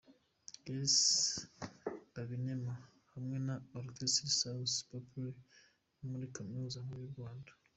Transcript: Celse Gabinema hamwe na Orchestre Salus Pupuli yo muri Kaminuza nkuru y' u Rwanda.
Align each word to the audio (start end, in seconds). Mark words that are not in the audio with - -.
Celse 0.61 1.09
Gabinema 2.15 2.73
hamwe 3.13 3.37
na 3.47 3.55
Orchestre 3.79 4.27
Salus 4.39 4.73
Pupuli 4.89 5.31
yo 5.99 6.03
muri 6.11 6.25
Kaminuza 6.35 6.77
nkuru 6.85 7.01
y' 7.05 7.09
u 7.09 7.13
Rwanda. 7.15 7.51